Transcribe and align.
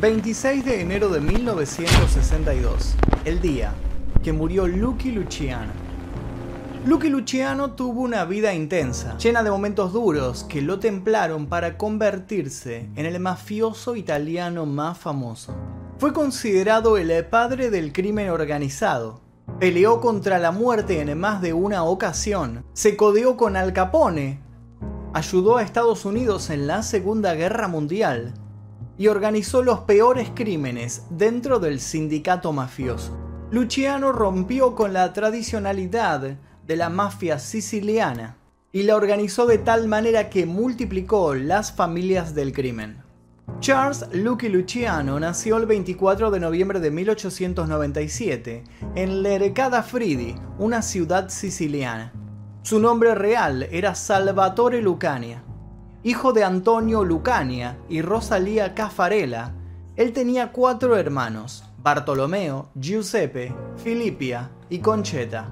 26 0.00 0.64
de 0.64 0.80
enero 0.80 1.08
de 1.08 1.18
1962, 1.20 2.94
el 3.24 3.40
día 3.40 3.74
que 4.22 4.32
murió 4.32 4.68
Lucky 4.68 5.10
Luciano. 5.10 5.72
Lucky 6.86 7.08
Luciano 7.08 7.72
tuvo 7.72 8.02
una 8.02 8.24
vida 8.24 8.54
intensa, 8.54 9.18
llena 9.18 9.42
de 9.42 9.50
momentos 9.50 9.92
duros 9.92 10.44
que 10.44 10.62
lo 10.62 10.78
templaron 10.78 11.48
para 11.48 11.76
convertirse 11.76 12.88
en 12.94 13.06
el 13.06 13.18
mafioso 13.18 13.96
italiano 13.96 14.66
más 14.66 14.98
famoso. 14.98 15.56
Fue 15.98 16.12
considerado 16.12 16.96
el 16.96 17.24
padre 17.24 17.68
del 17.68 17.92
crimen 17.92 18.30
organizado. 18.30 19.20
Peleó 19.58 20.00
contra 20.00 20.38
la 20.38 20.52
muerte 20.52 21.00
en 21.00 21.18
más 21.18 21.42
de 21.42 21.54
una 21.54 21.82
ocasión. 21.82 22.64
Se 22.72 22.96
codeó 22.96 23.36
con 23.36 23.56
Al 23.56 23.72
Capone. 23.72 24.40
Ayudó 25.12 25.56
a 25.56 25.64
Estados 25.64 26.04
Unidos 26.04 26.50
en 26.50 26.68
la 26.68 26.84
Segunda 26.84 27.34
Guerra 27.34 27.66
Mundial 27.66 28.34
y 28.98 29.06
organizó 29.06 29.62
los 29.62 29.80
peores 29.80 30.30
crímenes 30.34 31.04
dentro 31.08 31.60
del 31.60 31.80
sindicato 31.80 32.52
mafioso. 32.52 33.16
Luciano 33.50 34.12
rompió 34.12 34.74
con 34.74 34.92
la 34.92 35.12
tradicionalidad 35.12 36.36
de 36.66 36.76
la 36.76 36.90
mafia 36.90 37.38
siciliana 37.38 38.36
y 38.72 38.82
la 38.82 38.96
organizó 38.96 39.46
de 39.46 39.56
tal 39.56 39.88
manera 39.88 40.28
que 40.28 40.44
multiplicó 40.44 41.34
las 41.34 41.72
familias 41.72 42.34
del 42.34 42.52
crimen. 42.52 43.02
Charles 43.60 44.04
Lucky 44.12 44.48
Luciano 44.50 45.18
nació 45.18 45.56
el 45.56 45.66
24 45.66 46.30
de 46.30 46.38
noviembre 46.38 46.78
de 46.78 46.90
1897 46.90 48.64
en 48.94 49.22
Lercada 49.22 49.82
Fridi, 49.82 50.34
una 50.58 50.82
ciudad 50.82 51.28
siciliana. 51.30 52.12
Su 52.62 52.78
nombre 52.78 53.14
real 53.14 53.66
era 53.72 53.94
Salvatore 53.94 54.82
Lucania. 54.82 55.42
Hijo 56.04 56.32
de 56.32 56.44
Antonio 56.44 57.04
Lucania 57.04 57.76
y 57.88 58.02
Rosalía 58.02 58.72
Caffarella, 58.72 59.52
él 59.96 60.12
tenía 60.12 60.52
cuatro 60.52 60.96
hermanos, 60.96 61.64
Bartolomeo, 61.78 62.70
Giuseppe, 62.76 63.52
Filipia 63.82 64.48
y 64.70 64.78
Concheta. 64.78 65.48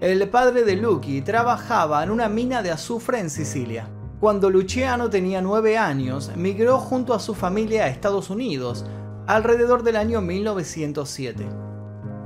El 0.00 0.26
padre 0.30 0.64
de 0.64 0.76
Lucky 0.76 1.20
trabajaba 1.20 2.02
en 2.02 2.10
una 2.10 2.30
mina 2.30 2.62
de 2.62 2.70
azufre 2.70 3.20
en 3.20 3.28
Sicilia. 3.28 3.86
Cuando 4.20 4.48
Luciano 4.48 5.10
tenía 5.10 5.42
nueve 5.42 5.76
años, 5.76 6.32
migró 6.34 6.78
junto 6.78 7.12
a 7.12 7.20
su 7.20 7.34
familia 7.34 7.84
a 7.84 7.88
Estados 7.88 8.30
Unidos, 8.30 8.86
alrededor 9.26 9.82
del 9.82 9.96
año 9.96 10.22
1907. 10.22 11.46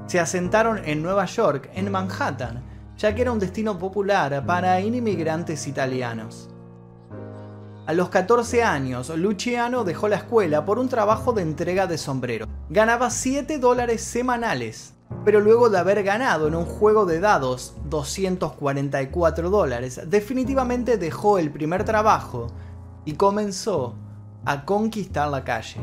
Se 0.07 0.21
asentaron 0.21 0.81
en 0.85 1.03
Nueva 1.03 1.25
York, 1.25 1.71
en 1.75 1.91
Manhattan, 1.91 2.63
ya 2.97 3.17
que 3.17 3.23
era 3.23 3.33
un 3.33 3.41
destino 3.41 3.81
popular 3.81 4.47
para 4.47 4.81
inmigrantes 4.81 5.67
italianos. 5.67 6.54
A 7.87 7.93
los 7.93 8.09
14 8.09 8.63
años, 8.63 9.11
Luciano 9.11 9.85
dejó 9.85 10.09
la 10.09 10.17
escuela 10.17 10.65
por 10.65 10.79
un 10.79 10.89
trabajo 10.89 11.35
de 11.35 11.43
entrega 11.43 11.87
de 11.87 11.99
sombrero. 11.99 12.47
Ganaba 12.71 13.11
7 13.11 13.59
dólares 13.59 14.03
semanales, 14.03 14.95
pero 15.23 15.41
luego 15.41 15.69
de 15.69 15.77
haber 15.77 16.03
ganado 16.03 16.49
en 16.49 16.55
un 16.55 16.65
juego 16.65 17.05
de 17.05 17.21
dados 17.21 17.75
244 17.91 19.51
dólares, 19.51 20.01
definitivamente 20.07 20.97
dejó 20.97 21.39
el 21.39 21.51
primer 21.51 21.85
trabajo 21.85 22.47
y 23.05 23.13
comenzó 23.17 23.97
a 24.47 24.65
conquistar 24.65 25.29
la 25.29 25.45
calle. 25.45 25.77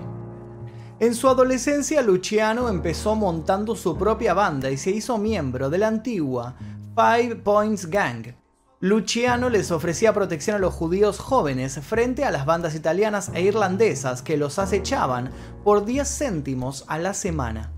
En 1.00 1.14
su 1.14 1.30
adolescencia, 1.30 2.02
Luciano 2.02 2.68
empezó 2.68 3.14
montando 3.16 3.76
su 3.76 3.96
propia 3.96 4.34
banda 4.34 4.72
y 4.72 4.78
se 4.78 4.90
hizo 4.90 5.20
miembro 5.20 5.70
de 5.70 5.78
la 5.78 5.90
antigua 5.90 6.56
Five 6.96 7.36
Points 7.38 7.86
Gang, 7.86 8.34
Luciano 8.84 9.50
les 9.50 9.70
ofrecía 9.70 10.12
protección 10.12 10.56
a 10.56 10.60
los 10.60 10.74
judíos 10.74 11.20
jóvenes 11.20 11.80
frente 11.84 12.26
a 12.26 12.32
las 12.32 12.48
bandas 12.48 12.74
italianas 12.74 13.30
e 13.36 13.44
irlandesas 13.44 14.24
que 14.24 14.38
los 14.38 14.58
acechaban 14.58 15.30
por 15.64 15.86
10 15.86 16.08
céntimos 16.08 16.84
a 16.88 16.98
la 16.98 17.14
semana. 17.14 17.72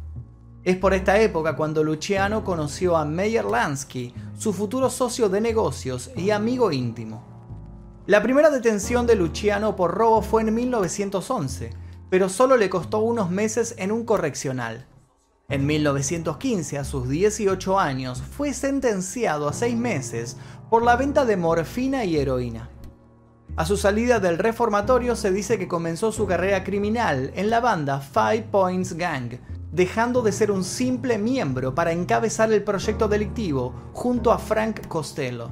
Es 0.63 0.77
por 0.77 0.93
esta 0.93 1.19
época 1.19 1.57
cuando 1.57 1.83
Luciano 1.83 2.45
conoció 2.45 2.95
a 2.95 3.03
Meyer 3.03 3.43
Lansky, 3.43 4.13
su 4.37 4.53
futuro 4.53 4.89
socio 4.89 5.27
de 5.27 5.41
negocios 5.41 6.09
y 6.15 6.29
amigo 6.29 6.71
íntimo. 6.71 7.21
La 8.05 8.23
primera 8.23 8.49
detención 8.49 9.05
de 9.05 9.15
Luciano 9.15 9.75
por 9.75 9.91
robo 9.91 10.21
fue 10.21 10.43
en 10.43 10.55
1911, 10.55 11.71
pero 12.09 12.29
solo 12.29 12.55
le 12.55 12.69
costó 12.69 12.99
unos 12.99 13.29
meses 13.29 13.75
en 13.77 13.91
un 13.91 14.05
correccional. 14.05 14.87
En 15.49 15.65
1915, 15.65 16.77
a 16.77 16.85
sus 16.85 17.09
18 17.09 17.77
años, 17.77 18.21
fue 18.21 18.53
sentenciado 18.53 19.49
a 19.49 19.53
6 19.53 19.75
meses 19.75 20.37
por 20.73 20.81
la 20.81 20.95
venta 20.95 21.23
de 21.23 21.37
morfina 21.37 22.03
y 22.03 22.17
heroína. 22.17 22.67
A 23.57 23.63
su 23.63 23.77
salida 23.77 24.19
del 24.19 24.39
reformatorio 24.39 25.15
se 25.15 25.31
dice 25.31 25.59
que 25.59 25.67
comenzó 25.67 26.11
su 26.11 26.25
carrera 26.25 26.63
criminal 26.63 27.31
en 27.35 27.51
la 27.51 27.59
banda 27.59 27.99
Five 27.99 28.47
Points 28.49 28.93
Gang, 28.93 29.33
dejando 29.71 30.23
de 30.23 30.31
ser 30.31 30.49
un 30.49 30.63
simple 30.63 31.19
miembro 31.19 31.75
para 31.75 31.91
encabezar 31.91 32.51
el 32.51 32.63
proyecto 32.63 33.07
delictivo 33.07 33.71
junto 33.93 34.31
a 34.31 34.39
Frank 34.39 34.87
Costello. 34.87 35.51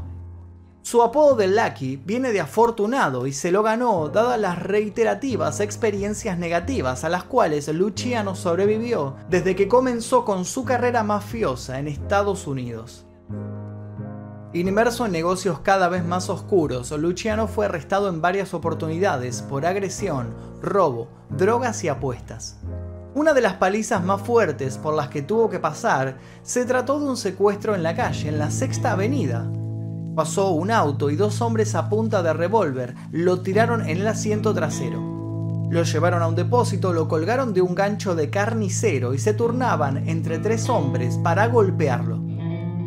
Su 0.82 1.04
apodo 1.04 1.36
de 1.36 1.50
Lucky 1.50 1.98
viene 1.98 2.32
de 2.32 2.42
afortunado 2.42 3.28
y 3.28 3.32
se 3.32 3.52
lo 3.52 3.62
ganó 3.62 4.10
dadas 4.10 4.40
las 4.40 4.58
reiterativas 4.58 5.60
experiencias 5.60 6.40
negativas 6.40 7.04
a 7.04 7.10
las 7.10 7.26
cuales 7.26 7.68
Luciano 7.68 8.34
sobrevivió 8.34 9.18
desde 9.30 9.56
que 9.56 9.68
comenzó 9.68 10.26
con 10.26 10.46
su 10.46 10.66
carrera 10.66 11.04
mafiosa 11.04 11.78
en 11.78 11.90
Estados 11.90 12.48
Unidos. 12.48 13.06
Inmerso 14.54 15.06
en 15.06 15.14
negocios 15.14 15.60
cada 15.60 15.88
vez 15.88 16.04
más 16.04 16.30
oscuros, 16.30 16.92
Luciano 16.92 17.48
fue 17.48 17.68
arrestado 17.68 18.10
en 18.10 18.20
varias 18.20 18.54
oportunidades 18.54 19.42
por 19.44 19.66
agresión, 19.66 20.34
robo, 20.62 21.08
drogas 21.30 21.86
y 21.86 21.88
apuestas. 21.88 22.58
Una 23.16 23.34
de 23.34 23.40
las 23.40 23.54
palizas 23.54 24.04
más 24.04 24.22
fuertes 24.22 24.78
por 24.78 24.94
las 24.94 25.08
que 25.08 25.22
tuvo 25.22 25.50
que 25.50 25.60
pasar 25.60 26.18
se 26.44 26.66
trató 26.66 27.00
de 27.00 27.06
un 27.06 27.16
secuestro 27.16 27.76
en 27.76 27.84
la 27.84 27.96
calle, 27.96 28.28
en 28.28 28.40
la 28.40 28.52
Sexta 28.52 28.92
Avenida. 28.92 29.50
Pasó 30.18 30.50
un 30.50 30.70
auto 30.70 31.10
y 31.10 31.16
dos 31.16 31.42
hombres 31.42 31.74
a 31.74 31.88
punta 31.88 32.22
de 32.22 32.34
revólver 32.34 32.94
lo 33.12 33.42
tiraron 33.42 33.82
en 33.88 34.00
el 34.00 34.08
asiento 34.08 34.54
trasero. 34.54 35.00
Lo 35.70 35.84
llevaron 35.84 36.22
a 36.22 36.28
un 36.28 36.36
depósito, 36.36 36.92
lo 36.92 37.08
colgaron 37.08 37.54
de 37.54 37.62
un 37.62 37.74
gancho 37.74 38.16
de 38.16 38.30
carnicero 38.30 39.14
y 39.14 39.20
se 39.20 39.34
turnaban 39.34 40.10
entre 40.10 40.40
tres 40.40 40.68
hombres 40.68 41.18
para 41.24 41.48
golpearlo. 41.48 42.31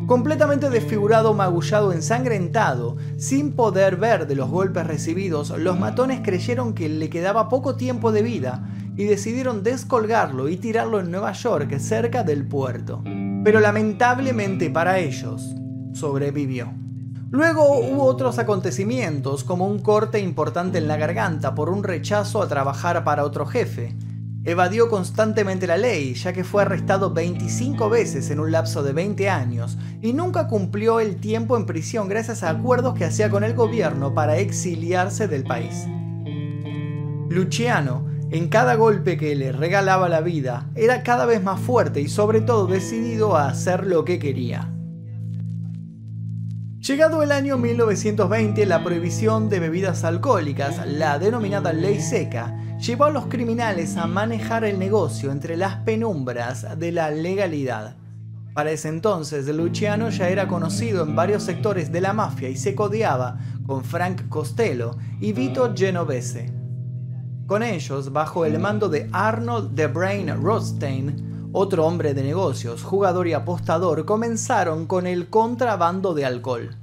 Completamente 0.06 0.69
desfigurado, 0.69 1.32
magullado, 1.32 1.91
ensangrentado, 1.91 2.98
sin 3.16 3.53
poder 3.53 3.97
ver 3.97 4.26
de 4.26 4.34
los 4.34 4.50
golpes 4.50 4.87
recibidos, 4.87 5.48
los 5.59 5.78
matones 5.78 6.20
creyeron 6.22 6.75
que 6.75 6.91
le 6.91 7.09
quedaba 7.09 7.48
poco 7.48 7.76
tiempo 7.76 8.12
de 8.12 8.22
vida 8.22 8.69
y 8.97 9.04
decidieron 9.04 9.62
descolgarlo 9.62 10.50
y 10.50 10.59
tirarlo 10.59 11.00
en 11.00 11.10
Nueva 11.10 11.32
York, 11.32 11.78
cerca 11.78 12.22
del 12.22 12.47
puerto. 12.47 13.03
Pero 13.44 13.60
lamentablemente 13.60 14.69
para 14.69 14.98
ellos, 14.98 15.54
sobrevivió. 15.94 16.71
Luego 17.31 17.78
hubo 17.78 18.04
otros 18.04 18.38
acontecimientos, 18.38 19.42
como 19.42 19.66
un 19.66 19.78
corte 19.78 20.21
importante 20.21 20.76
en 20.76 20.86
la 20.86 20.98
garganta 20.98 21.54
por 21.54 21.71
un 21.71 21.82
rechazo 21.82 22.42
a 22.42 22.48
trabajar 22.48 23.04
para 23.04 23.25
otro 23.25 23.47
jefe, 23.47 23.97
Evadió 24.47 24.91
constantemente 24.91 25.66
la 25.66 25.78
ley, 25.78 26.12
ya 26.12 26.34
que 26.34 26.44
fue 26.44 26.62
arrestado 26.62 27.15
25 27.15 27.88
veces 27.88 28.28
en 28.28 28.41
un 28.41 28.53
lapso 28.53 28.82
de 28.82 28.93
20 28.93 29.31
años 29.31 29.78
y 30.03 30.12
nunca 30.12 30.49
cumplió 30.49 31.00
el 31.00 31.16
tiempo 31.16 31.56
en 31.56 31.65
prisión 31.65 32.09
gracias 32.09 32.43
a 32.43 32.50
acuerdos 32.50 32.93
que 32.93 33.06
hacía 33.06 33.31
con 33.31 33.43
el 33.43 33.54
gobierno 33.54 34.12
para 34.12 34.37
exiliarse 34.37 35.28
del 35.28 35.44
país. 35.44 35.87
Luciano, 37.31 38.06
en 38.31 38.49
cada 38.49 38.75
golpe 38.75 39.16
que 39.16 39.34
le 39.34 39.50
regalaba 39.50 40.10
la 40.10 40.21
vida, 40.21 40.69
era 40.75 41.03
cada 41.03 41.25
vez 41.25 41.43
más 41.43 41.59
fuerte 41.59 42.03
y 42.03 42.09
sobre 42.09 42.43
todo 42.43 42.66
decidido 42.66 43.37
a 43.37 43.49
hacer 43.49 43.87
lo 43.87 44.04
que 44.04 44.19
quería. 44.19 44.71
Llegado 46.80 47.22
el 47.22 47.33
año 47.33 47.57
1920, 47.57 48.66
la 48.66 48.84
prohibición 48.84 49.48
de 49.48 49.59
bebidas 49.59 50.04
alcohólicas, 50.04 50.86
la 50.86 51.19
denominada 51.19 51.72
ley 51.72 51.98
seca, 51.98 52.60
llevó 52.84 53.04
a 53.07 53.10
los 53.10 53.27
criminales 53.27 53.97
a 53.97 54.07
manejar 54.07 54.63
el 54.63 54.78
negocio 54.78 55.33
entre 55.33 55.57
las 55.57 55.77
penumbras 55.77 56.78
de 56.78 56.92
la 56.92 57.10
legalidad. 57.10 57.97
Para 58.53 58.72
ese 58.72 58.89
entonces, 58.89 59.47
Luciano 59.48 60.10
ya 60.10 60.28
era 60.28 60.47
conocido 60.47 61.03
en 61.03 61.16
varios 61.16 61.45
sectores 61.45 61.91
de 61.91 62.03
la 62.03 62.13
mafia 62.13 62.51
y 62.51 62.57
se 62.57 62.75
codeaba 62.75 63.39
con 63.66 63.84
Frank 63.84 64.28
Costello 64.28 64.98
y 65.19 65.33
Vito 65.33 65.72
Genovese. 65.75 66.53
Con 67.47 67.63
ellos, 67.63 68.13
bajo 68.13 68.45
el 68.45 68.59
mando 68.59 68.91
de 68.91 69.09
Arnold 69.13 69.75
The 69.75 69.86
Brain 69.86 70.42
Rothstein, 70.42 71.48
otro 71.53 71.86
hombre 71.86 72.13
de 72.13 72.22
negocios, 72.22 72.83
jugador 72.83 73.27
y 73.28 73.33
apostador, 73.33 74.04
comenzaron 74.04 74.86
con 74.86 75.07
el 75.07 75.31
contrabando 75.31 76.13
de 76.13 76.27
alcohol. 76.27 76.77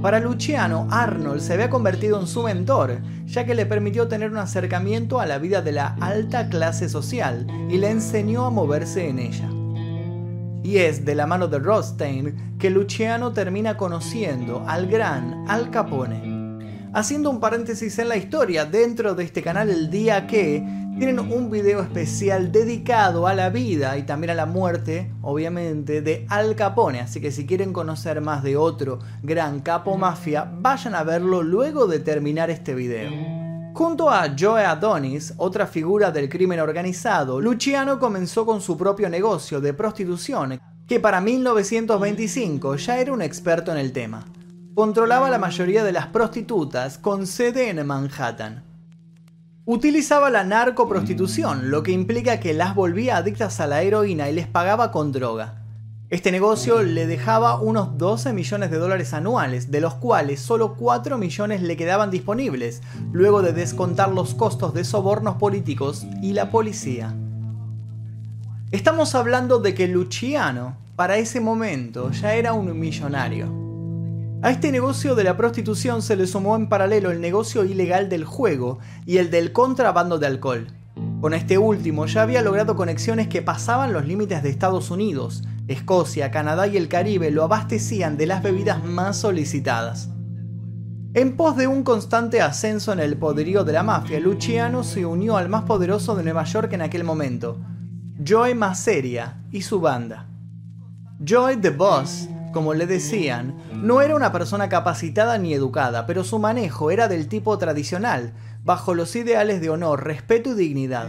Para 0.00 0.18
Luciano, 0.18 0.88
Arnold 0.90 1.40
se 1.40 1.52
había 1.52 1.70
convertido 1.70 2.18
en 2.20 2.26
su 2.26 2.42
mentor, 2.42 3.00
ya 3.26 3.44
que 3.44 3.54
le 3.54 3.66
permitió 3.66 4.08
tener 4.08 4.30
un 4.30 4.38
acercamiento 4.38 5.20
a 5.20 5.26
la 5.26 5.38
vida 5.38 5.62
de 5.62 5.72
la 5.72 5.96
alta 6.00 6.48
clase 6.48 6.88
social 6.88 7.46
y 7.70 7.78
le 7.78 7.90
enseñó 7.90 8.46
a 8.46 8.50
moverse 8.50 9.08
en 9.08 9.18
ella. 9.18 9.48
Y 10.64 10.78
es 10.78 11.04
de 11.04 11.14
la 11.14 11.26
mano 11.26 11.48
de 11.48 11.58
Rothstein 11.58 12.56
que 12.58 12.70
Luciano 12.70 13.32
termina 13.32 13.76
conociendo 13.76 14.64
al 14.66 14.86
gran 14.86 15.44
Al 15.48 15.70
Capone. 15.70 16.32
Haciendo 16.94 17.30
un 17.30 17.40
paréntesis 17.40 17.98
en 17.98 18.08
la 18.08 18.16
historia, 18.16 18.64
dentro 18.64 19.14
de 19.14 19.24
este 19.24 19.42
canal 19.42 19.70
el 19.70 19.90
día 19.90 20.26
que 20.26 20.62
tienen 20.98 21.18
un 21.18 21.50
video 21.50 21.80
especial 21.80 22.52
dedicado 22.52 23.26
a 23.26 23.34
la 23.34 23.50
vida 23.50 23.96
y 23.96 24.02
también 24.02 24.30
a 24.30 24.34
la 24.34 24.46
muerte, 24.46 25.12
obviamente, 25.22 26.02
de 26.02 26.26
Al 26.28 26.54
Capone. 26.54 27.00
Así 27.00 27.20
que 27.20 27.32
si 27.32 27.46
quieren 27.46 27.72
conocer 27.72 28.20
más 28.20 28.42
de 28.42 28.56
otro 28.56 28.98
gran 29.22 29.60
capo 29.60 29.96
mafia, 29.96 30.50
vayan 30.52 30.94
a 30.94 31.02
verlo 31.02 31.42
luego 31.42 31.86
de 31.86 31.98
terminar 31.98 32.50
este 32.50 32.74
video. 32.74 33.10
Junto 33.74 34.10
a 34.10 34.34
Joe 34.38 34.64
Adonis, 34.64 35.32
otra 35.38 35.66
figura 35.66 36.10
del 36.10 36.28
crimen 36.28 36.60
organizado, 36.60 37.40
Luciano 37.40 37.98
comenzó 37.98 38.44
con 38.44 38.60
su 38.60 38.76
propio 38.76 39.08
negocio 39.08 39.60
de 39.60 39.72
prostitución, 39.72 40.60
que 40.86 41.00
para 41.00 41.20
1925 41.20 42.76
ya 42.76 42.98
era 42.98 43.12
un 43.12 43.22
experto 43.22 43.72
en 43.72 43.78
el 43.78 43.92
tema. 43.92 44.24
Controlaba 44.74 45.30
la 45.30 45.38
mayoría 45.38 45.84
de 45.84 45.92
las 45.92 46.06
prostitutas 46.08 46.98
con 46.98 47.26
sede 47.26 47.70
en 47.70 47.84
Manhattan. 47.86 48.71
Utilizaba 49.64 50.28
la 50.28 50.42
narcoprostitución, 50.42 51.70
lo 51.70 51.84
que 51.84 51.92
implica 51.92 52.40
que 52.40 52.52
las 52.52 52.74
volvía 52.74 53.16
adictas 53.16 53.60
a 53.60 53.68
la 53.68 53.82
heroína 53.82 54.28
y 54.28 54.32
les 54.32 54.48
pagaba 54.48 54.90
con 54.90 55.12
droga. 55.12 55.62
Este 56.10 56.32
negocio 56.32 56.82
le 56.82 57.06
dejaba 57.06 57.60
unos 57.60 57.96
12 57.96 58.32
millones 58.32 58.72
de 58.72 58.78
dólares 58.78 59.14
anuales, 59.14 59.70
de 59.70 59.80
los 59.80 59.94
cuales 59.94 60.40
solo 60.40 60.74
4 60.74 61.16
millones 61.16 61.62
le 61.62 61.76
quedaban 61.76 62.10
disponibles, 62.10 62.82
luego 63.12 63.40
de 63.40 63.52
descontar 63.52 64.10
los 64.10 64.34
costos 64.34 64.74
de 64.74 64.82
sobornos 64.82 65.36
políticos 65.36 66.08
y 66.20 66.32
la 66.32 66.50
policía. 66.50 67.14
Estamos 68.72 69.14
hablando 69.14 69.60
de 69.60 69.74
que 69.74 69.86
Luciano, 69.86 70.76
para 70.96 71.18
ese 71.18 71.38
momento, 71.38 72.10
ya 72.10 72.34
era 72.34 72.52
un 72.52 72.76
millonario. 72.80 73.61
A 74.44 74.50
este 74.50 74.72
negocio 74.72 75.14
de 75.14 75.22
la 75.22 75.36
prostitución 75.36 76.02
se 76.02 76.16
le 76.16 76.26
sumó 76.26 76.56
en 76.56 76.68
paralelo 76.68 77.12
el 77.12 77.20
negocio 77.20 77.64
ilegal 77.64 78.08
del 78.08 78.24
juego 78.24 78.80
y 79.06 79.18
el 79.18 79.30
del 79.30 79.52
contrabando 79.52 80.18
de 80.18 80.26
alcohol. 80.26 80.66
Con 81.20 81.32
este 81.32 81.58
último 81.58 82.06
ya 82.06 82.22
había 82.22 82.42
logrado 82.42 82.74
conexiones 82.74 83.28
que 83.28 83.40
pasaban 83.40 83.92
los 83.92 84.04
límites 84.04 84.42
de 84.42 84.50
Estados 84.50 84.90
Unidos. 84.90 85.44
Escocia, 85.68 86.32
Canadá 86.32 86.66
y 86.66 86.76
el 86.76 86.88
Caribe 86.88 87.30
lo 87.30 87.44
abastecían 87.44 88.16
de 88.16 88.26
las 88.26 88.42
bebidas 88.42 88.84
más 88.84 89.16
solicitadas. 89.16 90.08
En 91.14 91.36
pos 91.36 91.56
de 91.56 91.68
un 91.68 91.84
constante 91.84 92.40
ascenso 92.40 92.92
en 92.92 92.98
el 92.98 93.16
poderío 93.16 93.62
de 93.62 93.74
la 93.74 93.84
mafia, 93.84 94.18
Luciano 94.18 94.82
se 94.82 95.06
unió 95.06 95.36
al 95.36 95.48
más 95.48 95.62
poderoso 95.62 96.16
de 96.16 96.24
Nueva 96.24 96.42
York 96.42 96.72
en 96.72 96.82
aquel 96.82 97.04
momento, 97.04 97.60
Joy 98.18 98.56
Masseria 98.56 99.36
y 99.52 99.62
su 99.62 99.80
banda. 99.80 100.26
Joy 101.24 101.58
the 101.58 101.70
Boss 101.70 102.28
como 102.52 102.74
le 102.74 102.86
decían, 102.86 103.56
no 103.72 104.02
era 104.02 104.14
una 104.14 104.30
persona 104.30 104.68
capacitada 104.68 105.38
ni 105.38 105.54
educada, 105.54 106.06
pero 106.06 106.22
su 106.22 106.38
manejo 106.38 106.90
era 106.90 107.08
del 107.08 107.26
tipo 107.26 107.56
tradicional, 107.58 108.34
bajo 108.62 108.94
los 108.94 109.16
ideales 109.16 109.60
de 109.60 109.70
honor, 109.70 110.04
respeto 110.04 110.50
y 110.50 110.54
dignidad. 110.54 111.08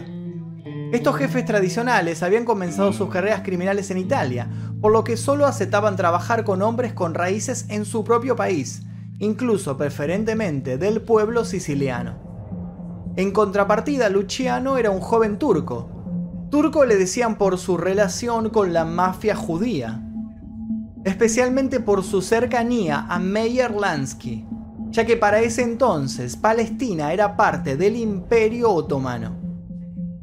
Estos 0.92 1.18
jefes 1.18 1.46
tradicionales 1.46 2.24
habían 2.24 2.46
comenzado 2.46 2.94
sus 2.94 3.10
carreras 3.10 3.42
criminales 3.42 3.92
en 3.92 3.98
Italia, 3.98 4.48
por 4.82 4.92
lo 4.92 5.04
que 5.04 5.18
solo 5.18 5.46
aceptaban 5.46 5.96
trabajar 5.96 6.44
con 6.44 6.62
hombres 6.62 6.94
con 6.94 7.14
raíces 7.14 7.66
en 7.70 7.86
su 7.86 8.04
propio 8.04 8.36
país, 8.36 8.84
incluso 9.20 9.78
preferentemente 9.78 10.78
del 10.78 11.02
pueblo 11.02 11.46
siciliano. 11.46 12.16
En 13.16 13.32
contrapartida, 13.32 14.10
Luciano 14.10 14.78
era 14.78 14.90
un 14.90 15.02
joven 15.02 15.38
turco. 15.38 15.90
Turco 16.50 16.86
le 16.86 16.96
decían 16.96 17.38
por 17.38 17.58
su 17.58 17.78
relación 17.78 18.50
con 18.50 18.74
la 18.74 18.86
mafia 18.86 19.36
judía 19.36 20.04
especialmente 21.04 21.80
por 21.80 22.04
su 22.04 22.22
cercanía 22.22 23.06
a 23.10 23.20
Meyer 23.20 23.72
Lansky, 23.72 24.46
ya 24.90 25.06
que 25.06 25.18
para 25.18 25.42
ese 25.42 25.64
entonces 25.64 26.38
Palestina 26.38 27.14
era 27.14 27.36
parte 27.36 27.76
del 27.76 27.96
Imperio 27.96 28.72
Otomano. 28.72 29.44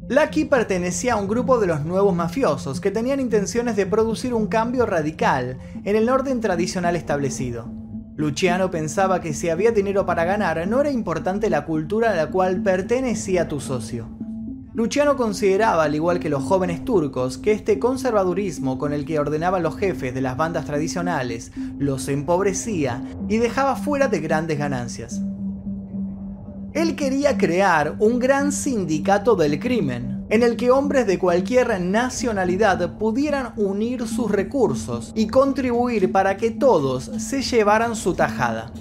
Lucky 0.09 0.45
pertenecía 0.45 1.13
a 1.13 1.15
un 1.17 1.27
grupo 1.27 1.59
de 1.59 1.67
los 1.67 1.85
nuevos 1.85 2.13
mafiosos 2.13 2.81
que 2.81 2.91
tenían 2.91 3.19
intenciones 3.21 3.75
de 3.75 3.85
producir 3.85 4.33
un 4.33 4.47
cambio 4.47 4.85
radical 4.85 5.57
en 5.85 5.95
el 5.95 6.09
orden 6.09 6.41
tradicional 6.41 6.95
establecido. 6.95 7.71
Luciano 8.17 8.69
pensaba 8.69 9.21
que 9.21 9.33
si 9.33 9.49
había 9.49 9.71
dinero 9.71 10.05
para 10.05 10.25
ganar 10.25 10.67
no 10.67 10.81
era 10.81 10.91
importante 10.91 11.49
la 11.49 11.65
cultura 11.65 12.11
a 12.11 12.15
la 12.15 12.27
cual 12.29 12.61
pertenecía 12.61 13.47
tu 13.47 13.59
socio. 13.59 14.09
Luciano 14.73 15.17
consideraba, 15.17 15.83
al 15.83 15.95
igual 15.95 16.21
que 16.21 16.29
los 16.29 16.43
jóvenes 16.43 16.85
turcos, 16.85 17.37
que 17.37 17.51
este 17.51 17.77
conservadurismo 17.77 18.77
con 18.77 18.93
el 18.93 19.03
que 19.03 19.19
ordenaban 19.19 19.63
los 19.63 19.75
jefes 19.75 20.13
de 20.13 20.21
las 20.21 20.37
bandas 20.37 20.63
tradicionales 20.63 21.51
los 21.77 22.07
empobrecía 22.07 23.03
y 23.27 23.37
dejaba 23.37 23.75
fuera 23.75 24.07
de 24.07 24.21
grandes 24.21 24.57
ganancias. 24.57 25.19
Él 26.73 26.95
quería 26.95 27.37
crear 27.37 27.97
un 27.99 28.17
gran 28.19 28.53
sindicato 28.53 29.35
del 29.35 29.59
crimen, 29.59 30.25
en 30.29 30.41
el 30.41 30.55
que 30.55 30.71
hombres 30.71 31.05
de 31.05 31.19
cualquier 31.19 31.81
nacionalidad 31.81 32.97
pudieran 32.97 33.51
unir 33.57 34.07
sus 34.07 34.31
recursos 34.31 35.11
y 35.13 35.27
contribuir 35.27 36.13
para 36.13 36.37
que 36.37 36.49
todos 36.49 37.11
se 37.17 37.41
llevaran 37.41 37.97
su 37.97 38.13
tajada. 38.13 38.71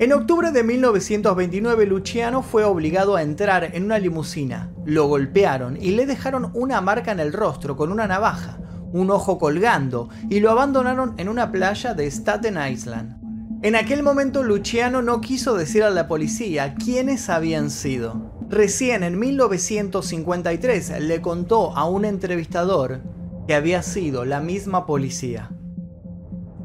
En 0.00 0.12
octubre 0.12 0.52
de 0.52 0.62
1929 0.62 1.84
Luciano 1.84 2.44
fue 2.44 2.62
obligado 2.62 3.16
a 3.16 3.22
entrar 3.22 3.70
en 3.74 3.82
una 3.82 3.98
limusina. 3.98 4.70
Lo 4.84 5.08
golpearon 5.08 5.76
y 5.76 5.90
le 5.90 6.06
dejaron 6.06 6.52
una 6.54 6.80
marca 6.80 7.10
en 7.10 7.18
el 7.18 7.32
rostro 7.32 7.76
con 7.76 7.90
una 7.90 8.06
navaja, 8.06 8.60
un 8.92 9.10
ojo 9.10 9.38
colgando 9.38 10.08
y 10.30 10.38
lo 10.38 10.52
abandonaron 10.52 11.14
en 11.16 11.28
una 11.28 11.50
playa 11.50 11.94
de 11.94 12.08
Staten 12.08 12.58
Island. 12.70 13.18
En 13.64 13.74
aquel 13.74 14.04
momento 14.04 14.44
Luciano 14.44 15.02
no 15.02 15.20
quiso 15.20 15.56
decir 15.56 15.82
a 15.82 15.90
la 15.90 16.06
policía 16.06 16.76
quiénes 16.76 17.28
habían 17.28 17.68
sido. 17.68 18.30
Recién 18.48 19.02
en 19.02 19.18
1953 19.18 21.00
le 21.00 21.20
contó 21.20 21.76
a 21.76 21.88
un 21.88 22.04
entrevistador 22.04 23.00
que 23.48 23.54
había 23.56 23.82
sido 23.82 24.24
la 24.24 24.38
misma 24.38 24.86
policía. 24.86 25.50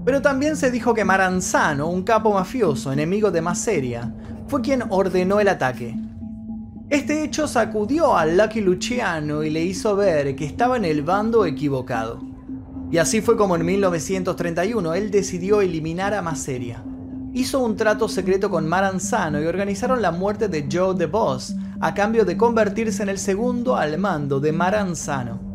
Pero 0.05 0.21
también 0.21 0.57
se 0.57 0.69
dijo 0.69 0.94
que 0.94 1.05
Maranzano, 1.05 1.88
un 1.88 2.03
capo 2.03 2.33
mafioso, 2.33 2.91
enemigo 2.91 3.31
de 3.31 3.41
Maseria, 3.41 4.13
fue 4.47 4.61
quien 4.61 4.83
ordenó 4.89 5.39
el 5.39 5.47
ataque. 5.47 5.95
Este 6.89 7.23
hecho 7.23 7.47
sacudió 7.47 8.15
a 8.15 8.25
Lucky 8.25 8.61
Luciano 8.61 9.44
y 9.44 9.50
le 9.50 9.63
hizo 9.63 9.95
ver 9.95 10.35
que 10.35 10.45
estaba 10.45 10.77
en 10.77 10.85
el 10.85 11.01
bando 11.01 11.45
equivocado. 11.45 12.21
Y 12.91 12.97
así 12.97 13.21
fue 13.21 13.38
como 13.38 13.55
en 13.55 13.65
1931 13.65 14.94
él 14.94 15.09
decidió 15.09 15.61
eliminar 15.61 16.13
a 16.13 16.21
Maseria. 16.21 16.83
Hizo 17.33 17.61
un 17.61 17.75
trato 17.78 18.07
secreto 18.07 18.49
con 18.51 18.68
Maranzano 18.68 19.42
y 19.42 19.45
organizaron 19.45 20.01
la 20.01 20.11
muerte 20.11 20.49
de 20.49 20.68
Joe 20.71 20.95
the 20.95 21.07
Boss 21.07 21.56
a 21.80 21.94
cambio 21.94 22.25
de 22.25 22.37
convertirse 22.37 23.01
en 23.01 23.09
el 23.09 23.18
segundo 23.18 23.75
al 23.75 23.97
mando 23.97 24.39
de 24.39 24.51
Maranzano. 24.51 25.53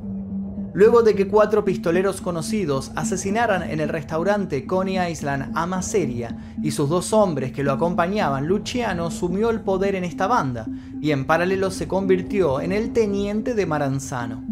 Luego 0.78 1.02
de 1.02 1.16
que 1.16 1.26
cuatro 1.26 1.64
pistoleros 1.64 2.20
conocidos 2.20 2.92
asesinaran 2.94 3.64
en 3.68 3.80
el 3.80 3.88
restaurante 3.88 4.64
Coney 4.64 5.10
Island 5.10 5.50
a 5.56 5.66
Maseria 5.66 6.36
y 6.62 6.70
sus 6.70 6.88
dos 6.88 7.12
hombres 7.12 7.50
que 7.50 7.64
lo 7.64 7.72
acompañaban, 7.72 8.46
Luciano 8.46 9.10
sumió 9.10 9.50
el 9.50 9.60
poder 9.60 9.96
en 9.96 10.04
esta 10.04 10.28
banda 10.28 10.68
y 11.00 11.10
en 11.10 11.26
paralelo 11.26 11.72
se 11.72 11.88
convirtió 11.88 12.60
en 12.60 12.70
el 12.70 12.92
teniente 12.92 13.54
de 13.54 13.66
Maranzano. 13.66 14.44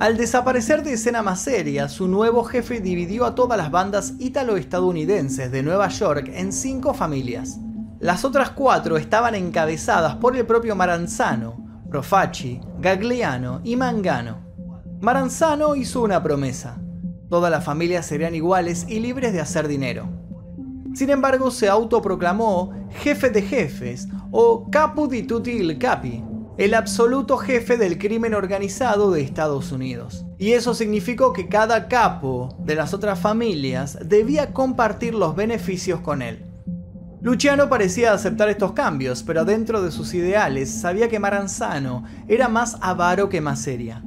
Al 0.00 0.16
desaparecer 0.16 0.82
de 0.82 0.94
escena 0.94 1.22
Maseria, 1.22 1.88
su 1.88 2.08
nuevo 2.08 2.42
jefe 2.42 2.80
dividió 2.80 3.26
a 3.26 3.36
todas 3.36 3.56
las 3.56 3.70
bandas 3.70 4.14
ítalo-estadounidenses 4.18 5.52
de 5.52 5.62
Nueva 5.62 5.86
York 5.86 6.32
en 6.34 6.52
cinco 6.52 6.94
familias. 6.94 7.60
Las 8.00 8.24
otras 8.24 8.50
cuatro 8.50 8.96
estaban 8.96 9.36
encabezadas 9.36 10.16
por 10.16 10.36
el 10.36 10.44
propio 10.46 10.74
Maranzano, 10.74 11.84
Profaci, 11.88 12.60
Gagliano 12.80 13.60
y 13.62 13.76
Mangano. 13.76 14.45
Maranzano 15.00 15.76
hizo 15.76 16.02
una 16.02 16.22
promesa. 16.22 16.78
Todas 17.28 17.50
las 17.50 17.64
familias 17.64 18.06
serían 18.06 18.34
iguales 18.34 18.86
y 18.88 19.00
libres 19.00 19.34
de 19.34 19.40
hacer 19.40 19.68
dinero. 19.68 20.08
Sin 20.94 21.10
embargo, 21.10 21.50
se 21.50 21.68
autoproclamó 21.68 22.72
jefe 23.02 23.28
de 23.28 23.42
jefes 23.42 24.08
o 24.30 24.70
capo 24.70 25.06
di 25.06 25.24
tutti 25.24 25.50
il 25.50 25.76
capi, 25.76 26.24
el 26.56 26.72
absoluto 26.72 27.36
jefe 27.36 27.76
del 27.76 27.98
crimen 27.98 28.32
organizado 28.32 29.10
de 29.10 29.20
Estados 29.20 29.70
Unidos. 29.70 30.24
Y 30.38 30.52
eso 30.52 30.72
significó 30.72 31.34
que 31.34 31.48
cada 31.48 31.88
capo 31.88 32.56
de 32.60 32.74
las 32.74 32.94
otras 32.94 33.18
familias 33.18 33.98
debía 34.02 34.54
compartir 34.54 35.14
los 35.14 35.36
beneficios 35.36 36.00
con 36.00 36.22
él. 36.22 36.46
Luciano 37.20 37.68
parecía 37.68 38.14
aceptar 38.14 38.48
estos 38.48 38.72
cambios, 38.72 39.22
pero 39.22 39.44
dentro 39.44 39.82
de 39.82 39.90
sus 39.90 40.14
ideales 40.14 40.70
sabía 40.70 41.08
que 41.08 41.18
Maranzano 41.18 42.04
era 42.28 42.48
más 42.48 42.78
avaro 42.80 43.28
que 43.28 43.42
Maseria. 43.42 44.02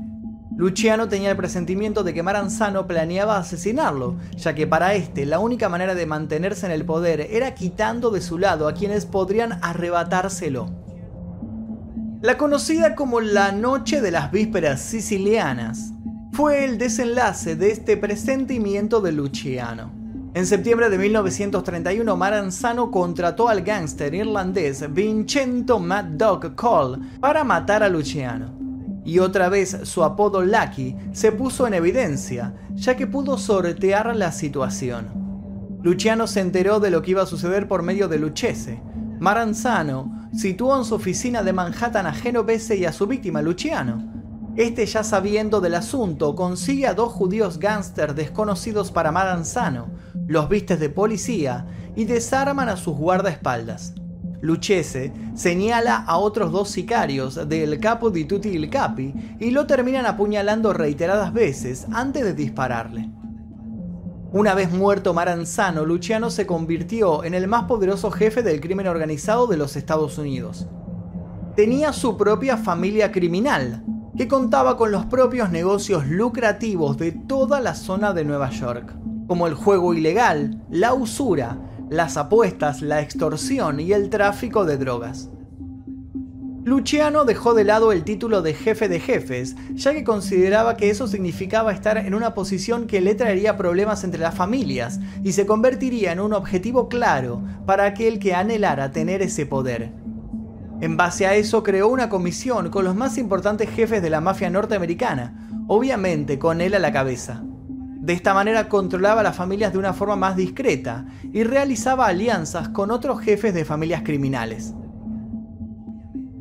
Luciano 0.60 1.08
tenía 1.08 1.32
el 1.32 1.38
presentimiento 1.38 2.04
de 2.04 2.14
que 2.14 2.22
Maranzano 2.22 2.86
planeaba 2.86 3.38
asesinarlo, 3.38 4.18
ya 4.36 4.56
que 4.56 4.68
para 4.68 4.94
este 4.94 5.26
la 5.26 5.40
única 5.40 5.70
manera 5.70 5.96
de 5.96 6.06
mantenerse 6.06 6.66
en 6.66 6.74
el 6.74 6.84
poder 6.84 7.22
era 7.32 7.56
quitando 7.56 8.12
de 8.12 8.20
su 8.20 8.38
lado 8.38 8.68
a 8.68 8.74
quienes 8.74 9.06
podrían 9.06 9.54
arrebatárselo. 9.62 10.70
La 12.22 12.38
conocida 12.38 12.94
como 12.94 13.22
la 13.22 13.54
Noche 13.54 14.02
de 14.02 14.12
las 14.12 14.34
Vísperas 14.34 14.82
Sicilianas 14.82 15.94
fue 16.34 16.66
el 16.66 16.78
desenlace 16.78 17.56
de 17.56 17.72
este 17.72 17.96
presentimiento 17.96 19.00
de 19.00 19.14
Luciano. 19.14 19.94
En 20.34 20.46
septiembre 20.46 20.90
de 20.90 20.98
1931, 20.98 22.18
Maranzano 22.18 22.92
contrató 22.92 23.48
al 23.48 23.62
gángster 23.62 24.14
irlandés 24.14 24.94
Vincenzo 24.94 25.80
Mad 25.80 26.04
Dog 26.04 26.54
Cole 26.56 27.00
para 27.22 27.46
matar 27.46 27.82
a 27.82 27.88
Luciano. 27.88 28.69
Y 29.10 29.18
otra 29.18 29.50
vez 29.50 29.76
su 29.86 30.04
apodo 30.04 30.44
Lucky 30.44 30.96
se 31.14 31.32
puso 31.32 31.66
en 31.66 31.74
evidencia, 31.74 32.54
ya 32.76 32.96
que 32.96 33.08
pudo 33.08 33.40
sortear 33.40 34.16
la 34.16 34.32
situación. 34.32 35.80
Luciano 35.82 36.28
se 36.28 36.42
enteró 36.42 36.80
de 36.80 36.92
lo 36.92 37.02
que 37.02 37.12
iba 37.12 37.24
a 37.24 37.26
suceder 37.26 37.68
por 37.68 37.82
medio 37.82 38.08
de 38.08 38.20
Lucchese. 38.20 38.84
Maranzano 39.20 40.30
situó 40.32 40.78
en 40.78 40.86
su 40.86 40.94
oficina 40.94 41.42
de 41.42 41.54
Manhattan 41.54 42.06
a 42.06 42.14
Genovese 42.14 42.78
y 42.78 42.86
a 42.86 42.94
su 42.94 43.08
víctima, 43.08 43.42
Luciano. 43.42 44.14
Este, 44.56 44.86
ya 44.86 45.04
sabiendo 45.04 45.60
del 45.60 45.74
asunto, 45.74 46.36
consigue 46.36 46.86
a 46.86 46.94
dos 46.94 47.12
judíos 47.12 47.58
gángster 47.58 48.14
desconocidos 48.14 48.92
para 48.92 49.12
Maranzano, 49.12 49.88
los 50.28 50.48
vistes 50.50 50.80
de 50.80 50.92
policía 50.92 51.66
y 51.96 52.06
desarman 52.06 52.70
a 52.70 52.78
sus 52.78 52.96
guardaespaldas. 52.96 53.96
Lucchese 54.42 55.12
señala 55.36 55.98
a 55.98 56.18
otros 56.18 56.52
dos 56.52 56.70
sicarios 56.70 57.48
del 57.48 57.80
capo 57.80 58.10
di 58.10 58.26
tutti 58.26 58.70
capi 58.70 59.14
y 59.40 59.52
lo 59.52 59.68
terminan 59.68 60.06
apuñalando 60.06 60.72
reiteradas 60.72 61.34
veces 61.34 61.88
antes 61.92 62.24
de 62.24 62.34
dispararle. 62.34 63.10
Una 64.32 64.54
vez 64.54 64.72
muerto 64.72 65.14
Maranzano, 65.14 65.86
Luciano 65.86 66.30
se 66.30 66.46
convirtió 66.46 67.24
en 67.24 67.34
el 67.34 67.48
más 67.48 67.64
poderoso 67.64 68.12
jefe 68.12 68.44
del 68.44 68.62
crimen 68.62 68.88
organizado 68.88 69.48
de 69.48 69.58
los 69.58 69.76
Estados 69.76 70.18
Unidos. 70.20 70.68
Tenía 71.56 71.92
su 71.94 72.16
propia 72.16 72.56
familia 72.56 73.12
criminal, 73.12 73.84
que 74.16 74.28
contaba 74.28 74.78
con 74.78 74.92
los 74.92 75.06
propios 75.06 75.50
negocios 75.50 76.06
lucrativos 76.08 76.98
de 76.98 77.12
toda 77.12 77.60
la 77.60 77.74
zona 77.74 78.14
de 78.14 78.24
Nueva 78.24 78.52
York, 78.52 78.94
como 79.28 79.48
el 79.48 79.56
juego 79.56 79.94
ilegal, 79.94 80.64
la 80.70 80.94
usura, 80.94 81.58
las 81.90 82.18
apuestas, 82.18 82.82
la 82.82 83.02
extorsión 83.02 83.80
y 83.80 83.94
el 83.94 84.10
tráfico 84.10 84.66
de 84.66 84.78
drogas. 84.78 85.30
Luciano 86.64 87.26
dejó 87.26 87.56
de 87.56 87.64
lado 87.64 87.92
el 87.92 88.04
título 88.04 88.44
de 88.44 88.54
jefe 88.54 88.88
de 88.88 89.00
jefes, 89.00 89.56
ya 89.74 89.92
que 89.92 90.04
consideraba 90.04 90.78
que 90.78 90.92
eso 90.92 91.08
significaba 91.08 91.72
estar 91.72 91.98
en 91.98 92.14
una 92.14 92.36
posición 92.36 92.86
que 92.86 93.02
le 93.02 93.16
traería 93.16 93.58
problemas 93.58 94.04
entre 94.04 94.22
las 94.22 94.36
familias 94.36 95.00
y 95.24 95.32
se 95.32 95.48
convertiría 95.48 96.12
en 96.12 96.20
un 96.20 96.34
objetivo 96.34 96.88
claro 96.88 97.42
para 97.66 97.86
aquel 97.86 98.20
que 98.20 98.36
anhelara 98.36 98.92
tener 98.92 99.24
ese 99.24 99.48
poder. 99.48 99.92
En 100.82 100.96
base 100.96 101.26
a 101.26 101.34
eso 101.34 101.64
creó 101.64 101.88
una 101.88 102.08
comisión 102.08 102.70
con 102.70 102.86
los 102.86 102.96
más 102.96 103.18
importantes 103.18 103.70
jefes 103.70 104.04
de 104.04 104.12
la 104.12 104.22
mafia 104.22 104.52
norteamericana, 104.52 105.50
obviamente 105.68 106.38
con 106.38 106.62
él 106.62 106.76
a 106.76 106.80
la 106.80 106.92
cabeza. 106.92 107.44
De 108.10 108.16
esta 108.16 108.34
manera 108.34 108.68
controlaba 108.68 109.22
las 109.22 109.36
familias 109.36 109.72
de 109.72 109.78
una 109.78 109.94
forma 109.94 110.16
más 110.16 110.36
discreta 110.36 111.06
y 111.32 111.44
realizaba 111.44 112.08
alianzas 112.08 112.70
con 112.70 112.90
otros 112.90 113.22
jefes 113.22 113.54
de 113.54 113.66
familias 113.66 114.02
criminales. 114.02 114.74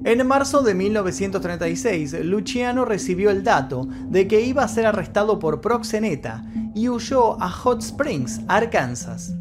En 0.03 0.27
marzo 0.27 0.63
de 0.63 0.73
1936, 0.73 2.25
Luciano 2.25 2.87
recibió 2.87 3.29
el 3.29 3.45
dato 3.45 3.87
de 4.09 4.27
que 4.27 4.41
iba 4.41 4.65
a 4.65 4.69
ser 4.69 4.87
arrestado 4.87 5.39
por 5.39 5.61
proxeneta 5.61 6.43
y 6.75 6.89
huyó 6.89 7.39
a 7.39 7.51
Hot 7.51 7.83
Springs, 7.83 8.41
Arkansas. 8.49 9.35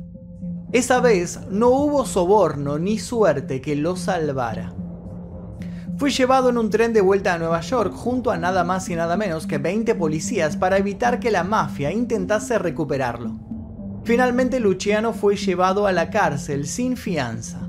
Esa 0.74 1.00
vez 1.00 1.40
no 1.50 1.70
hubo 1.70 2.06
soborno 2.06 2.78
ni 2.78 3.00
suerte 3.00 3.62
que 3.62 3.78
lo 3.78 3.96
salvara. 3.96 4.74
Fue 5.98 6.12
llevado 6.12 6.50
en 6.50 6.60
un 6.60 6.70
tren 6.70 6.94
de 6.94 7.02
vuelta 7.02 7.34
a 7.34 7.40
Nueva 7.40 7.60
York 7.62 7.92
junto 7.92 8.30
a 8.30 8.38
nada 8.38 8.64
más 8.64 8.88
y 8.88 8.96
nada 8.96 9.18
menos 9.18 9.48
que 9.48 9.58
20 9.58 9.96
policías 9.96 10.56
para 10.56 10.78
evitar 10.78 11.20
que 11.20 11.32
la 11.32 11.44
mafia 11.44 11.92
intentase 11.92 12.60
recuperarlo. 12.60 13.40
Finalmente 14.04 14.60
Luciano 14.60 15.12
fue 15.12 15.36
llevado 15.36 15.88
a 15.88 15.92
la 15.92 16.12
cárcel 16.12 16.68
sin 16.68 16.98
fianza. 16.98 17.68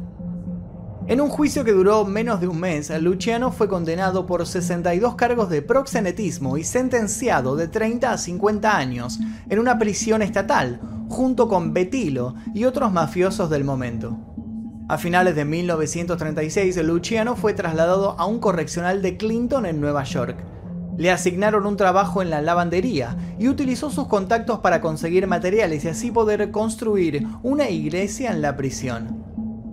En 1.06 1.22
un 1.22 1.30
juicio 1.30 1.64
que 1.64 1.72
duró 1.72 2.04
menos 2.04 2.38
de 2.38 2.48
un 2.48 2.60
mes, 2.60 2.90
Luciano 3.00 3.50
fue 3.50 3.66
condenado 3.66 4.26
por 4.26 4.46
62 4.46 5.14
cargos 5.14 5.48
de 5.48 5.62
proxenetismo 5.62 6.58
y 6.58 6.64
sentenciado 6.64 7.56
de 7.56 7.66
30 7.68 8.12
a 8.12 8.18
50 8.18 8.76
años 8.76 9.18
en 9.48 9.58
una 9.58 9.78
prisión 9.78 10.20
estatal, 10.20 10.82
junto 11.08 11.48
con 11.48 11.72
Betilo 11.72 12.34
y 12.52 12.66
otros 12.66 12.92
mafiosos 12.92 13.48
del 13.48 13.64
momento. 13.64 14.18
A 14.90 14.96
finales 14.96 15.36
de 15.36 15.44
1936, 15.44 16.82
Luciano 16.82 17.36
fue 17.36 17.52
trasladado 17.52 18.18
a 18.18 18.24
un 18.24 18.38
correccional 18.38 19.02
de 19.02 19.18
Clinton 19.18 19.66
en 19.66 19.82
Nueva 19.82 20.02
York. 20.04 20.38
Le 20.96 21.10
asignaron 21.10 21.66
un 21.66 21.76
trabajo 21.76 22.22
en 22.22 22.30
la 22.30 22.40
lavandería 22.40 23.14
y 23.38 23.48
utilizó 23.48 23.90
sus 23.90 24.08
contactos 24.08 24.60
para 24.60 24.80
conseguir 24.80 25.26
materiales 25.26 25.84
y 25.84 25.88
así 25.88 26.10
poder 26.10 26.50
construir 26.50 27.26
una 27.42 27.68
iglesia 27.68 28.30
en 28.32 28.40
la 28.40 28.56
prisión. 28.56 29.24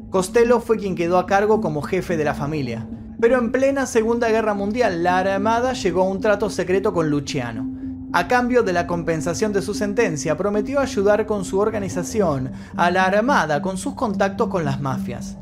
Costello 0.09 0.59
fue 0.59 0.77
quien 0.77 0.95
quedó 0.95 1.17
a 1.17 1.27
cargo 1.27 1.61
como 1.61 1.81
jefe 1.81 2.17
de 2.17 2.25
la 2.25 2.33
familia. 2.33 2.85
Pero 3.21 3.37
en 3.37 3.53
plena 3.53 3.85
Segunda 3.85 4.27
Guerra 4.27 4.53
Mundial, 4.53 5.01
la 5.01 5.19
Armada 5.19 5.71
llegó 5.71 6.01
a 6.01 6.09
un 6.09 6.19
trato 6.19 6.49
secreto 6.49 6.91
con 6.91 7.09
Luciano. 7.09 7.74
A 8.13 8.27
cambio 8.27 8.63
de 8.63 8.73
la 8.73 8.87
compensación 8.87 9.51
de 9.51 9.61
su 9.61 9.73
sentencia, 9.73 10.37
prometió 10.37 10.79
ayudar 10.79 11.25
con 11.25 11.43
su 11.43 11.59
organización 11.59 12.51
a 12.75 12.91
la 12.91 13.05
Armada 13.05 13.61
con 13.61 13.77
sus 13.77 13.95
contactos 13.95 14.47
con 14.47 14.65
las 14.65 14.79
mafias. 14.79 15.37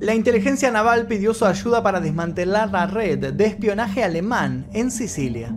La 0.00 0.14
inteligencia 0.14 0.70
naval 0.70 1.06
pidió 1.06 1.34
su 1.34 1.44
ayuda 1.44 1.82
para 1.82 2.00
desmantelar 2.00 2.70
la 2.70 2.86
red 2.86 3.34
de 3.34 3.46
espionaje 3.46 4.04
alemán 4.04 4.66
en 4.72 4.90
Sicilia. 4.90 5.54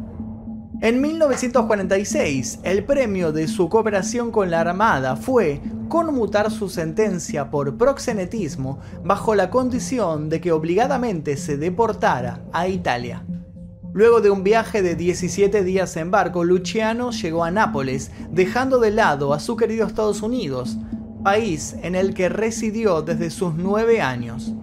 En 0.81 0.99
1946, 0.99 2.59
el 2.63 2.83
premio 2.83 3.31
de 3.31 3.47
su 3.47 3.69
cooperación 3.69 4.31
con 4.31 4.49
la 4.49 4.61
Armada 4.61 5.15
fue 5.15 5.61
conmutar 5.89 6.49
su 6.49 6.69
sentencia 6.69 7.51
por 7.51 7.77
proxenetismo 7.77 8.79
bajo 9.03 9.35
la 9.35 9.51
condición 9.51 10.27
de 10.29 10.41
que 10.41 10.51
obligadamente 10.51 11.37
se 11.37 11.57
deportara 11.57 12.41
a 12.51 12.67
Italia. 12.67 13.23
Luego 13.93 14.21
de 14.21 14.29
un 14.29 14.43
viaje 14.43 14.81
de 14.81 14.95
17 14.95 15.63
días 15.65 15.97
en 15.97 16.11
barco, 16.11 16.45
Luciano 16.45 17.11
llegó 17.11 17.43
a 17.43 17.51
Nápoles, 17.51 18.11
dejando 18.29 18.79
de 18.79 18.91
lado 18.91 19.33
a 19.33 19.39
su 19.39 19.57
querido 19.57 19.85
Estados 19.85 20.21
Unidos, 20.21 20.77
país 21.25 21.75
en 21.81 21.95
el 21.95 22.13
que 22.13 22.29
residió 22.29 23.01
desde 23.01 23.29
sus 23.29 23.53
nueve 23.55 24.01
años. 24.01 24.53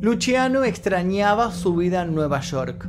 Luciano 0.00 0.64
extrañaba 0.64 1.52
su 1.52 1.76
vida 1.76 2.02
en 2.02 2.14
Nueva 2.14 2.40
York. 2.40 2.88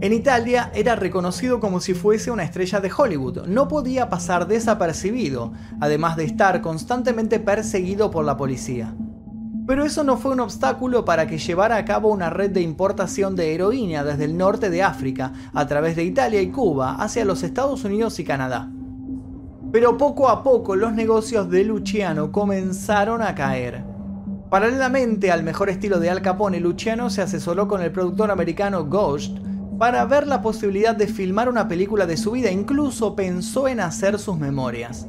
En 0.00 0.12
Italia 0.12 0.70
era 0.74 0.94
reconocido 0.94 1.58
como 1.58 1.80
si 1.80 1.92
fuese 1.92 2.30
una 2.30 2.44
estrella 2.44 2.78
de 2.78 2.92
Hollywood, 2.96 3.48
no 3.48 3.66
podía 3.66 4.08
pasar 4.08 4.46
desapercibido, 4.46 5.52
además 5.80 6.16
de 6.16 6.24
estar 6.24 6.60
constantemente 6.60 7.40
perseguido 7.40 8.12
por 8.12 8.24
la 8.24 8.36
policía. 8.36 8.94
Pero 9.68 9.84
eso 9.84 10.02
no 10.02 10.16
fue 10.16 10.32
un 10.32 10.40
obstáculo 10.40 11.04
para 11.04 11.26
que 11.26 11.36
llevara 11.36 11.76
a 11.76 11.84
cabo 11.84 12.08
una 12.08 12.30
red 12.30 12.50
de 12.52 12.62
importación 12.62 13.36
de 13.36 13.54
heroína 13.54 14.02
desde 14.02 14.24
el 14.24 14.34
norte 14.34 14.70
de 14.70 14.82
África, 14.82 15.34
a 15.52 15.66
través 15.66 15.94
de 15.94 16.04
Italia 16.04 16.40
y 16.40 16.48
Cuba, 16.48 16.94
hacia 16.94 17.26
los 17.26 17.42
Estados 17.42 17.84
Unidos 17.84 18.18
y 18.18 18.24
Canadá. 18.24 18.70
Pero 19.70 19.98
poco 19.98 20.30
a 20.30 20.42
poco 20.42 20.74
los 20.74 20.94
negocios 20.94 21.50
de 21.50 21.64
Luciano 21.64 22.32
comenzaron 22.32 23.20
a 23.20 23.34
caer. 23.34 23.84
Paralelamente 24.48 25.30
al 25.30 25.42
mejor 25.42 25.68
estilo 25.68 26.00
de 26.00 26.08
Al 26.08 26.22
Capone, 26.22 26.60
Luciano 26.60 27.10
se 27.10 27.20
asesoró 27.20 27.68
con 27.68 27.82
el 27.82 27.92
productor 27.92 28.30
americano 28.30 28.86
Ghost 28.86 29.36
para 29.78 30.06
ver 30.06 30.26
la 30.26 30.40
posibilidad 30.40 30.96
de 30.96 31.08
filmar 31.08 31.46
una 31.50 31.68
película 31.68 32.06
de 32.06 32.16
su 32.16 32.30
vida, 32.30 32.50
incluso 32.50 33.14
pensó 33.14 33.68
en 33.68 33.80
hacer 33.80 34.18
sus 34.18 34.38
memorias. 34.38 35.06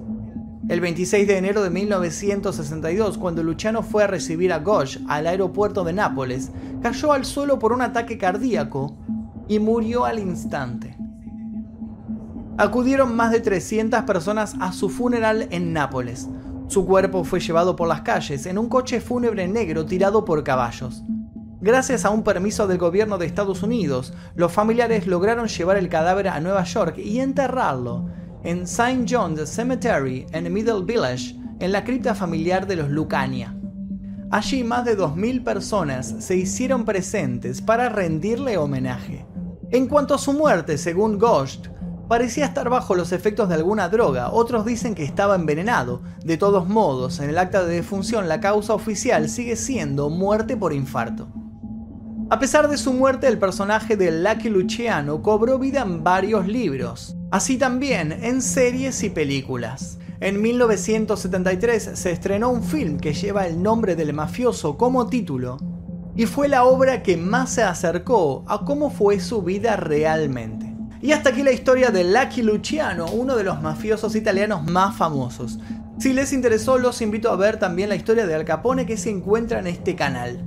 El 0.69 0.81
26 0.81 1.27
de 1.27 1.35
enero 1.35 1.63
de 1.63 1.71
1962, 1.71 3.17
cuando 3.17 3.41
Luciano 3.41 3.81
fue 3.81 4.03
a 4.03 4.07
recibir 4.07 4.53
a 4.53 4.59
Ghosh 4.59 4.99
al 5.07 5.25
aeropuerto 5.25 5.83
de 5.83 5.93
Nápoles, 5.93 6.51
cayó 6.83 7.11
al 7.11 7.25
suelo 7.25 7.57
por 7.57 7.73
un 7.73 7.81
ataque 7.81 8.19
cardíaco 8.19 8.95
y 9.47 9.57
murió 9.57 10.05
al 10.05 10.19
instante. 10.19 10.95
Acudieron 12.59 13.15
más 13.15 13.31
de 13.31 13.39
300 13.39 14.03
personas 14.03 14.53
a 14.59 14.71
su 14.71 14.89
funeral 14.89 15.47
en 15.49 15.73
Nápoles. 15.73 16.29
Su 16.67 16.85
cuerpo 16.85 17.23
fue 17.23 17.39
llevado 17.39 17.75
por 17.75 17.87
las 17.87 18.01
calles 18.01 18.45
en 18.45 18.59
un 18.59 18.69
coche 18.69 19.01
fúnebre 19.01 19.47
negro 19.47 19.87
tirado 19.87 20.23
por 20.23 20.43
caballos. 20.43 21.01
Gracias 21.61 22.05
a 22.05 22.11
un 22.11 22.21
permiso 22.21 22.67
del 22.67 22.77
gobierno 22.77 23.17
de 23.17 23.25
Estados 23.25 23.63
Unidos, 23.63 24.13
los 24.35 24.51
familiares 24.51 25.07
lograron 25.07 25.47
llevar 25.47 25.77
el 25.77 25.89
cadáver 25.89 26.27
a 26.27 26.39
Nueva 26.39 26.63
York 26.63 26.99
y 26.99 27.21
enterrarlo 27.21 28.19
en 28.43 28.63
St. 28.63 29.05
John's 29.09 29.49
Cemetery 29.49 30.25
en 30.31 30.51
Middle 30.51 30.83
Village, 30.85 31.35
en 31.59 31.71
la 31.71 31.83
cripta 31.83 32.15
familiar 32.15 32.65
de 32.67 32.77
los 32.77 32.89
Lucania. 32.89 33.55
Allí 34.31 34.63
más 34.63 34.85
de 34.85 34.97
2.000 34.97 35.43
personas 35.43 36.15
se 36.19 36.35
hicieron 36.35 36.85
presentes 36.85 37.61
para 37.61 37.89
rendirle 37.89 38.57
homenaje. 38.57 39.25
En 39.71 39.87
cuanto 39.87 40.13
a 40.13 40.19
su 40.19 40.33
muerte, 40.33 40.77
según 40.77 41.17
Ghost, 41.17 41.67
parecía 42.07 42.45
estar 42.45 42.69
bajo 42.69 42.95
los 42.95 43.11
efectos 43.11 43.49
de 43.49 43.55
alguna 43.55 43.89
droga, 43.89 44.31
otros 44.31 44.65
dicen 44.65 44.95
que 44.95 45.03
estaba 45.03 45.35
envenenado. 45.35 46.01
De 46.23 46.37
todos 46.37 46.67
modos, 46.67 47.19
en 47.19 47.29
el 47.29 47.37
acta 47.37 47.65
de 47.65 47.75
defunción 47.75 48.27
la 48.27 48.39
causa 48.39 48.73
oficial 48.73 49.29
sigue 49.29 49.55
siendo 49.55 50.09
muerte 50.09 50.55
por 50.57 50.73
infarto. 50.73 51.27
A 52.31 52.37
pesar 52.37 52.67
de 52.67 52.77
su 52.77 52.93
muerte, 52.93 53.27
el 53.27 53.39
personaje 53.39 53.97
de 53.97 54.11
Lucky 54.11 54.49
Luciano 54.49 55.23
cobró 55.23 55.57
vida 55.57 55.81
en 55.81 56.03
varios 56.03 56.47
libros, 56.47 57.15
así 57.31 57.57
también 57.57 58.11
en 58.23 58.41
series 58.41 59.03
y 59.03 59.09
películas. 59.09 59.97
En 60.19 60.41
1973 60.41 61.91
se 61.93 62.11
estrenó 62.11 62.49
un 62.49 62.63
film 62.63 62.97
que 62.97 63.13
lleva 63.13 63.47
el 63.47 63.61
nombre 63.61 63.95
del 63.95 64.13
mafioso 64.13 64.77
como 64.77 65.07
título 65.07 65.57
y 66.15 66.25
fue 66.25 66.49
la 66.49 66.65
obra 66.65 67.01
que 67.03 67.15
más 67.15 67.51
se 67.51 67.63
acercó 67.63 68.43
a 68.47 68.65
cómo 68.65 68.89
fue 68.89 69.19
su 69.19 69.41
vida 69.41 69.77
realmente. 69.77 70.75
Y 71.01 71.13
hasta 71.13 71.29
aquí 71.29 71.43
la 71.43 71.53
historia 71.53 71.91
de 71.91 72.03
Lucky 72.03 72.41
Luciano, 72.41 73.05
uno 73.05 73.37
de 73.37 73.45
los 73.45 73.61
mafiosos 73.61 74.15
italianos 74.15 74.69
más 74.69 74.97
famosos. 74.97 75.59
Si 75.97 76.11
les 76.11 76.33
interesó, 76.33 76.77
los 76.77 77.01
invito 77.01 77.31
a 77.31 77.37
ver 77.37 77.57
también 77.57 77.87
la 77.87 77.95
historia 77.95 78.27
de 78.27 78.35
Al 78.35 78.43
Capone 78.43 78.85
que 78.85 78.97
se 78.97 79.09
encuentra 79.09 79.59
en 79.59 79.67
este 79.67 79.95
canal. 79.95 80.43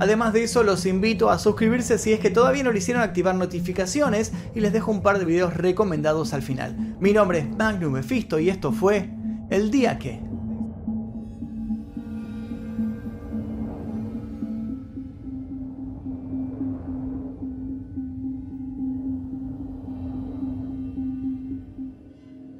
Además 0.00 0.32
de 0.32 0.42
eso, 0.42 0.62
los 0.62 0.86
invito 0.86 1.28
a 1.28 1.38
suscribirse 1.38 1.98
si 1.98 2.14
es 2.14 2.20
que 2.20 2.30
todavía 2.30 2.62
no 2.62 2.72
lo 2.72 2.78
hicieron 2.78 3.02
activar 3.02 3.34
notificaciones 3.34 4.32
y 4.54 4.60
les 4.60 4.72
dejo 4.72 4.90
un 4.90 5.02
par 5.02 5.18
de 5.18 5.26
videos 5.26 5.54
recomendados 5.54 6.32
al 6.32 6.40
final. 6.40 6.96
Mi 6.98 7.12
nombre 7.12 7.40
es 7.40 7.50
Magnum 7.50 7.92
Mephisto 7.92 8.38
y 8.38 8.48
esto 8.48 8.72
fue 8.72 9.10
El 9.50 9.70
Día 9.70 9.98
Que. 9.98 10.29